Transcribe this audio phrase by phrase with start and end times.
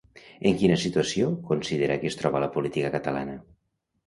[0.51, 3.39] En quina situació considera que es troba la política catalana?